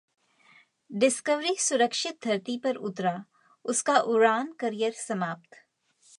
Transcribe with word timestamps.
discovery 0.91 1.55
सुरक्षित 1.59 2.17
धरती 2.25 2.57
पर 2.63 2.75
उतरा 2.75 3.13
उसका 3.65 3.97
उड़ान 4.13 4.51
करियर 4.59 4.91
समाप्त 4.91 5.55